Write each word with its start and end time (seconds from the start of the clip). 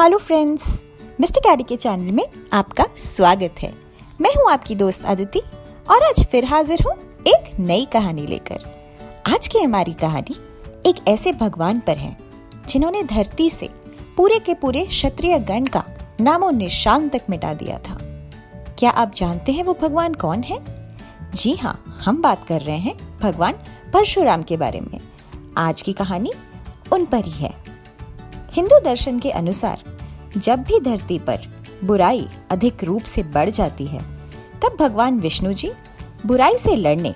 Hello 0.00 0.18
friends, 0.18 0.64
mister 1.20 1.40
कैडी 1.40 1.62
के 1.62 1.76
channel 1.76 2.12
में 2.12 2.24
आपका 2.52 2.84
स्वागत 2.96 3.54
है। 3.62 3.72
मैं 4.20 4.30
हूँ 4.30 4.50
आपकी 4.50 4.74
दोस्त 4.74 5.04
अदिति 5.04 5.40
और 5.90 6.02
आज 6.02 6.22
फिर 6.24 6.44
हाजिर 6.44 6.82
हूँ 6.82 6.92
एक 7.26 7.58
नई 7.60 7.86
कहानी 7.92 8.26
लेकर। 8.26 8.64
आज 9.26 9.48
की 9.48 9.58
हमारी 9.58 9.92
कहानी 9.92 10.36
एक 10.86 11.08
ऐसे 11.08 11.32
भगवान 11.32 11.80
पर 11.80 11.96
है, 11.96 12.16
जिन्होंने 12.68 13.02
धरती 13.04 13.50
से 13.50 13.68
पूरे 14.16 14.38
के 14.38 14.54
पूरे 14.54 14.84
क्षत्रिय 14.86 15.38
गण 15.38 15.66
का 15.66 15.84
नामो 16.20 16.50
निशान 16.50 17.08
तक 17.08 17.22
मिटा 17.30 17.52
दिया 17.54 17.78
था। 17.78 17.98
क्या 18.78 18.90
आप 18.90 19.14
जानते 19.14 19.52
हैं 19.52 19.64
वो 19.64 19.76
भगवान 19.82 20.14
कौन 20.14 20.42
है? 20.42 20.58
जी 21.34 21.54
हाँ 21.54 22.02
हम 22.04 22.22
बात 22.22 22.46
कर 22.46 22.60
रहे 22.60 22.78
हैं 22.78 22.96
भगवान 23.20 23.54
परशुराम 23.92 24.42
के 24.42 24.56
बारे 24.56 24.80
में। 24.80 25.00
आज 25.58 25.82
की 25.82 25.92
कहानी 25.92 26.32
उन 26.92 27.04
पर 27.04 27.24
ही 27.24 27.44
है। 27.44 27.67
हिंदू 28.52 28.78
दर्शन 28.80 29.18
के 29.18 29.30
अनुसार, 29.30 29.82
जब 30.36 30.62
भी 30.62 30.80
धरती 30.80 31.18
पर 31.18 31.38
बुराई 31.84 32.28
अधिक 32.50 32.84
रूप 32.84 33.02
से 33.02 33.22
बढ़ 33.22 33.50
जाती 33.50 33.86
है, 33.86 34.02
तब 34.62 34.76
भगवान 34.80 35.18
विष्णु 35.20 35.52
जी 35.52 35.72
बुराई 36.26 36.56
से 36.58 36.76
लड़ने 36.76 37.14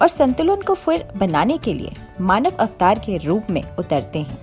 और 0.00 0.08
संतुलन 0.08 0.62
को 0.62 0.74
फिर 0.74 1.08
बनाने 1.16 1.58
के 1.58 1.74
लिए 1.74 1.92
मानव 2.20 2.50
अवतार 2.50 2.98
के 2.98 3.16
रूप 3.16 3.42
में 3.50 3.62
उतरते 3.76 4.18
हैं। 4.18 4.38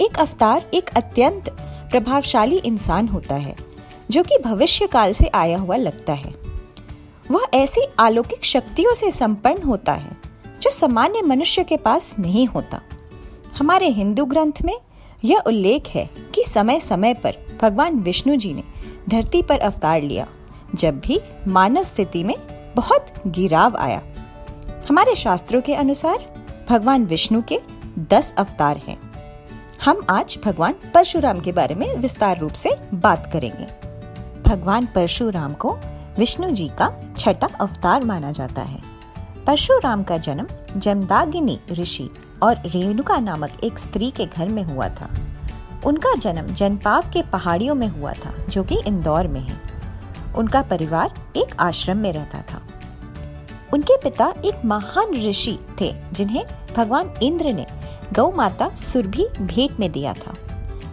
एक 0.00 0.18
अवतार 0.18 0.66
एक 0.74 0.90
अत्यंत 0.96 1.50
प्रभावशाली 1.90 2.56
इंसान 2.56 3.08
होता 3.08 3.34
है, 3.34 3.56
जो 4.10 4.22
कि 4.22 4.38
भविष्य 4.38 4.86
काल 4.86 5.12
से 5.12 5.26
आया 5.26 5.58
हुआ 5.58 5.76
लगता 5.76 6.12
है। 6.12 6.34
वह 7.30 7.46
ऐसी 7.54 7.80
अलौकिक 7.98 8.44
शक्तियों 8.44 8.94
से 8.94 9.10
संपन्न 9.10 9.62
होता 9.62 9.92
है, 9.92 10.16
जो 10.62 10.70
सामान्य 10.70 11.22
मनुष्य 11.22 11.64
के 11.64 11.76
पास 11.76 12.18
नहीं 12.18 12.46
होता। 12.46 12.80
हमारे 13.58 13.88
हिंदू 13.88 14.24
ग्रंथ 14.24 14.62
में 14.64 14.74
यह 15.24 15.38
उल्लेख 15.46 15.88
है 15.88 16.10
कि 16.34 16.42
समय 16.44 16.80
समय 16.80 17.14
पर 17.14 17.36
भगवान 17.62 18.00
विष्णु 18.00 18.36
जी 18.36 18.54
ने 18.54 18.62
धरती 19.08 19.42
पर 19.42 19.58
अवतार 19.58 20.02
लिया, 20.02 20.26
जब 20.74 21.00
भी 21.00 21.20
मानव 21.48 21.84
स्थिति 21.84 22.24
में 22.24 22.36
बहुत 22.76 23.06
गिराव 23.26 23.76
आया। 23.76 24.02
हमारे 24.88 25.14
शास्त्रों 25.14 25.60
के 25.60 25.74
अनुसार 25.74 26.44
भगवान 26.68 27.04
विष्णु 27.04 27.42
के 27.42 27.60
दस 27.98 28.34
अवतार 28.38 28.76
हैं। 28.76 28.98
हम 29.84 30.06
आज 30.10 30.38
भगवान 30.44 30.72
परशुराम 30.72 31.40
के 31.40 31.52
बारे 31.52 31.74
में 31.74 31.96
विस्तार 31.96 32.38
रूप 32.38 32.52
से 32.52 32.70
बात 32.94 33.30
करेंगे। 33.32 33.66
भगवान 34.50 34.86
परशुराम 34.86 35.52
को 35.54 35.78
विष्णु 36.18 36.50
जी 36.50 36.68
का 36.68 37.14
छठा 37.18 37.48
अवतार 37.60 38.04
माना 38.04 38.32
जाता 38.32 38.62
है। 38.62 38.80
परशुराम 39.46 40.02
का 40.02 40.18
जन्म 40.18 40.46
जमदागिनी 40.76 41.60
ऋषि 41.72 42.10
और 42.42 42.56
रेणुका 42.56 43.18
नामक 43.18 43.50
एक 43.64 43.78
स्त्री 43.78 44.10
के 44.10 44.26
घर 44.26 44.48
में 44.48 44.62
हुआ 44.62 44.88
था। 44.88 45.10
उनका 45.86 46.14
जन्म 46.14 46.54
जनपाव 46.54 47.02
के 47.02 47.22
पहाड़ियों 47.22 47.74
में 47.74 47.88
हुआ 47.88 48.12
था, 48.12 48.34
जो 48.48 48.62
कि 48.62 48.82
इंदौर 48.86 49.26
में 49.26 49.40
है। 49.40 49.60
उनका 50.36 50.62
परिवार 50.62 51.14
एक 51.36 51.56
आश्रम 51.60 51.96
में 51.96 52.12
रहता 52.12 52.38
था। 52.38 52.62
उनके 53.72 53.96
पिता 53.96 54.34
एक 54.44 54.64
महान 54.64 55.14
ऋषि 55.14 55.58
थे, 55.80 55.94
जिन्हें 56.12 56.44
भगवान 56.76 57.14
इंद्र 57.22 57.52
ने 57.52 57.66
गौ 58.12 58.32
माता 58.32 58.74
सुरभि 58.74 59.28
भेंट 59.40 59.80
में 59.80 59.92
दिया 59.92 60.12
था। 60.12 60.34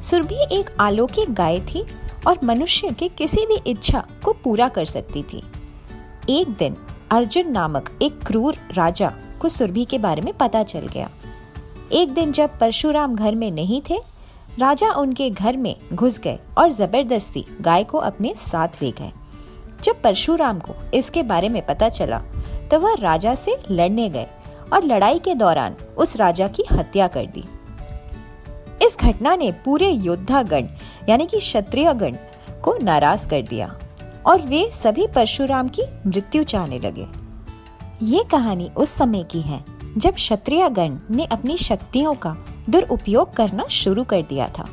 सुरभि 0.02 0.48
एक 0.52 0.70
अलौकिक 0.80 1.34
गाय 1.34 1.60
थी 1.60 1.86
और 2.28 2.40
मनुष्य 2.44 2.90
के 2.90 3.08
किसी 3.08 3.46
भी 3.46 3.72
इच्छा 3.72 4.08
को 4.24 4.34
पूरा 4.34 4.70
कर 4.70 4.86
सकती 4.86 5.24
थी। 5.24 5.44
एक 6.30 6.48
दिन 6.50 6.78
अर्जुन 7.12 7.52
नामक 7.52 8.00
एक 8.02 8.24
क्रूर 8.24 8.56
राजा 8.74 9.14
को 9.38 9.50
सुरभि 9.50 9.86
के 9.86 9.98
बारे 10.00 10.22
में 10.22 10.34
पता 10.34 10.64
चल 10.64 10.88
गया। 10.88 11.10
एक 11.94 12.14
दिन 12.14 12.32
जब 12.32 12.58
परशुराम 12.60 13.16
घर 13.16 13.36
में 13.36 13.50
नहीं 13.52 13.82
थे, 13.90 13.98
राजा 14.60 14.92
उनके 14.92 15.30
घर 15.30 15.58
में 15.58 15.76
घुस 15.94 16.20
गए 16.20 16.40
और 16.58 16.72
ज़बरदस्ती 16.72 17.46
गाय 17.62 17.84
को 17.84 17.98
अपने 18.00 18.34
साथ 18.38 18.82
ले 18.82 18.92
गए। 18.92 19.12
जब 19.84 20.02
परशुराम 20.02 20.60
को 20.60 20.76
इसके 20.94 21.24
बारे 21.24 21.50
में 21.50 21.66
पता 21.66 21.90
चला 21.90 22.22
तो 22.72 22.80
वह 22.80 22.96
राजा 23.00 23.34
से 23.36 23.56
लड़ने 23.72 24.10
गए 24.10 24.28
और 24.74 24.84
लड़ाई 24.84 25.20
के 25.20 25.34
दौरान 25.36 25.76
उस 25.98 26.16
राजा 26.18 26.48
की 26.48 26.64
हत्या 26.72 27.08
कर 27.08 27.26
दी। 27.28 27.44
इस 28.86 28.98
घटना 29.00 29.36
ने 29.36 29.52
पूरे 29.66 29.90
योद्धागण, 29.90 30.68
यानी 31.10 31.26
कि 31.26 31.40
क्षत्रिय 31.40 31.94
गण 31.94 32.16
को 32.64 32.78
नाराज़ 32.78 33.28
कर 33.30 33.42
दिया 33.42 33.68
और 34.26 34.42
वे 34.42 34.70
सभी 34.74 35.08
परशुराम 35.08 35.70
की 35.70 35.84
मृत्यु 36.08 36.44
चाहने 36.44 36.80
लगे। 36.80 37.06
ये 38.04 38.24
कहानी 38.24 38.70
उस 38.78 38.90
समय 38.90 39.24
की 39.24 39.42
है, 39.42 39.64
जब 39.98 40.14
क्षत्रिय 40.14 40.70
गण 40.70 40.98
ने 41.12 41.26
अपनी 41.26 41.58
शक्तियों 41.58 42.14
का 42.14 42.36
दुरुपयोग 42.70 43.34
करना 43.36 43.64
शुरू 43.64 44.04
कर 44.04 44.22
दिया 44.22 44.48
था, 44.48 44.68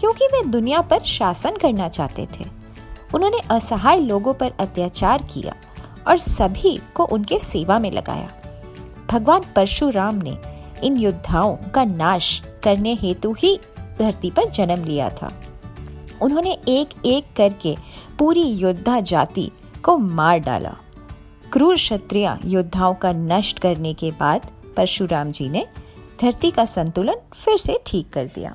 क्योंकि 0.00 0.26
वे 0.26 0.42
दुनिया 0.44 0.80
पर 0.80 1.00
शासन 1.00 1.56
करना 1.56 1.88
चाहते 1.88 2.26
थे। 2.34 2.44
उन्होंने 3.14 3.38
असहाय 3.50 4.00
लोगों 4.00 4.34
पर 4.34 4.52
अत्याचार 4.60 5.22
किया 5.22 5.54
और 6.06 6.18
सभी 6.18 6.78
को 6.94 7.04
उनके 7.04 7.38
सेवा 7.38 7.78
में 7.78 7.90
लगाया। 7.90 8.28
भगवान 9.10 9.44
परशुराम 9.56 10.14
ने 10.14 10.36
इन 10.84 10.96
योद्धाओं 10.96 11.56
का 11.70 11.84
नाश 11.84 12.42
करने 12.64 12.94
हेतु 12.94 13.32
ही 13.32 13.58
धरती 13.98 14.30
पर 14.30 14.48
जन्म 14.48 14.84
लिया 14.84 15.08
था। 15.12 15.32
उन्होंने 16.22 16.52
एक 16.68 16.88
एक 17.06 17.26
करके 17.36 17.76
पूरी 18.18 18.42
योद्धा 18.42 19.00
जाति 19.00 19.50
को 19.82 19.96
मार 19.96 20.38
डाला। 20.38 20.76
क्रूर 21.52 21.74
क्षत्रिय 21.74 22.38
योद्धाओं 22.44 22.94
का 22.94 23.12
नष्ट 23.12 23.58
करने 23.58 23.92
के 23.94 24.10
बाद 24.10 24.46
परशुराम 24.76 25.30
जी 25.30 25.48
ने 25.48 25.66
धरती 26.22 26.50
का 26.50 26.64
संतुलन 26.64 27.16
फिर 27.34 27.56
से 27.56 27.78
ठीक 27.86 28.10
कर 28.10 28.26
दिया। 28.26 28.54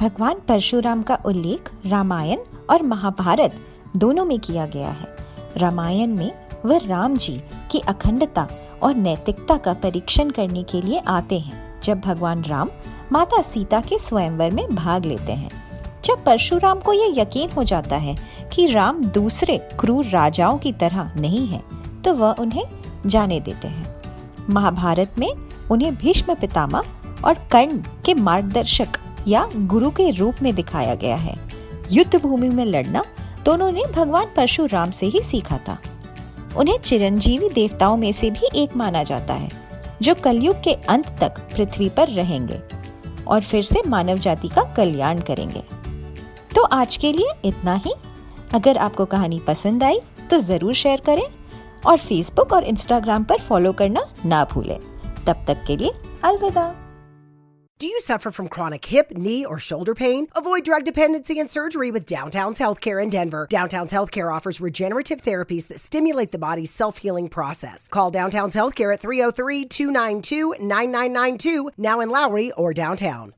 भगवान 0.00 0.40
परशुराम 0.48 1.02
का 1.02 1.18
उल्लेख 1.24 1.70
रामायण 1.86 2.38
और 2.70 2.82
महाभारत 2.82 3.54
दोनों 3.96 4.24
में 4.24 4.38
किया 4.38 4.66
गया 4.66 4.90
है। 4.90 5.16
रामायण 5.56 6.06
में 6.06 6.32
वह 6.64 6.80
राम 6.86 7.16
जी 7.16 7.40
की 7.70 7.78
अखंडता 7.78 8.48
और 8.82 8.94
नैतिकता 8.94 9.56
का 9.56 9.72
परीक्षण 9.72 10.30
करने 10.30 10.62
के 10.62 10.80
लिए 10.80 10.98
आते 10.98 11.38
हैं, 11.38 11.80
जब 11.80 12.00
भगवान 12.00 12.44
राम 12.44 12.70
माता 13.12 13.42
सीता 13.42 13.80
के 13.80 13.98
स्वयंवर 13.98 14.50
में 14.50 14.74
भाग 14.74 15.04
लेते 15.04 15.32
हैं। 15.32 15.50
जब 16.04 16.24
परशुराम 16.24 16.80
को 16.80 16.92
यह 16.92 17.20
यकीन 17.22 17.50
हो 17.50 17.64
जाता 17.64 17.96
है 17.96 18.16
कि 18.52 18.66
राम 18.66 19.04
दूसरे 19.04 19.58
क्रूर 19.80 20.06
राजाओं 20.06 20.58
की 20.58 20.72
तरह 20.72 21.12
नहीं 21.16 21.46
है 21.46 21.79
तो 22.04 22.14
वह 22.14 22.34
उन्हें 22.40 22.64
जाने 23.06 23.40
देते 23.40 23.68
हैं। 23.68 24.46
महाभारत 24.50 25.14
में 25.18 25.30
उन्हें 25.70 25.94
भीष्म 25.96 26.34
पितामह 26.34 27.24
और 27.24 27.34
कर्ण 27.52 27.78
के 28.04 28.14
मार्गदर्शक 28.14 28.98
या 29.28 29.48
गुरु 29.56 29.90
के 29.90 30.10
रूप 30.10 30.42
में 30.42 30.54
दिखाया 30.54 30.94
गया 30.94 31.16
है। 31.16 31.38
युद्ध 31.92 32.16
भूमि 32.16 32.48
में 32.48 32.64
लड़ना 32.66 33.04
दोनों 33.44 33.70
ने 33.72 33.82
भगवान 33.94 34.26
परशुराम 34.36 34.90
से 34.90 35.06
ही 35.06 35.22
सीखा 35.22 35.58
था। 35.58 35.78
उन्हें 36.56 36.78
चिरंजीवी 36.78 37.48
देवताओं 37.48 37.96
में 37.96 38.12
से 38.12 38.30
भी 38.30 38.48
एक 38.54 38.76
माना 38.76 39.02
जाता 39.02 39.34
है, 39.34 39.50
जो 40.02 40.14
कलयुग 40.14 40.62
के 40.62 40.72
अंत 40.88 41.06
तक 41.20 41.38
पृथ्वी 41.56 41.88
पर 41.88 42.08
रहेंगे 42.10 42.60
और 43.26 43.40
फिर 43.40 43.62
से 43.62 43.82
मानव 43.86 44.18
जाति 44.18 44.48
का 44.48 44.62
कल्याण 44.76 45.20
करेंगे। 45.20 45.62
तो 46.54 46.62
आज 46.64 46.96
के 46.96 47.12
लिए 47.12 47.32
इतना 47.44 47.74
ही। 47.76 47.92
अगर 48.54 48.78
आपको 48.78 49.04
कहानी 49.06 49.40
पसंद 49.46 49.84
आई 49.84 50.00
तो 50.30 50.38
ज़रूर 50.38 50.74
शेयर 50.74 51.00
करें। 51.00 51.22
और 51.85 51.97
फेसबुक 51.97 52.53
और 52.53 52.63
इंस्टाग्राम 52.63 53.23
पर 53.23 53.41
फॉलो 53.49 53.73
करना 53.81 54.05
ना 54.25 54.43
भूलें 54.53 54.79
तब 55.27 55.43
तक 55.47 55.63
के 55.67 55.77
लिए 55.77 55.91
अलविदा 56.23 56.73
Do 57.79 57.87
you 57.87 57.99
suffer 57.99 58.31
from 58.31 58.47
chronic 58.47 58.85
hip, 58.85 59.11
knee, 59.11 59.45
or 59.45 59.57
shoulder 59.59 59.93
pain? 59.93 60.27
Avoid 60.41 60.63
drug 60.63 60.85
dependency 60.85 61.41
and 61.41 61.51
surgery 61.51 61.91
with 61.91 62.05
Downtown's 62.05 62.57
Healthcare 62.57 63.03
in 63.03 63.09
Denver. 63.09 63.41
Downtown's 63.49 63.91
Healthcare 63.91 64.33
offers 64.33 64.61
regenerative 64.61 65.21
therapies 65.21 65.67
that 65.67 65.81
stimulate 65.81 66.31
the 66.31 66.39
body's 66.47 66.71
self 66.71 66.99
healing 66.99 67.27
process. 67.27 67.89
Call 67.89 68.11
Downtown's 68.11 68.55
Healthcare 68.55 68.93
at 68.93 69.01
303 69.01 69.65
292 69.65 70.55
9992, 70.57 71.71
now 71.77 71.99
in 71.99 72.09
Lowry 72.09 72.51
or 72.53 72.73
downtown. 72.73 73.35